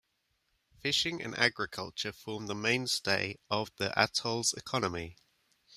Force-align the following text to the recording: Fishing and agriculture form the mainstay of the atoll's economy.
Fishing 0.79 1.21
and 1.21 1.37
agriculture 1.37 2.11
form 2.11 2.47
the 2.47 2.55
mainstay 2.55 3.37
of 3.51 3.69
the 3.77 3.93
atoll's 3.95 4.51
economy. 4.55 5.15